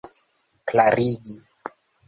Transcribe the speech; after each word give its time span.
klarigi 0.67 1.33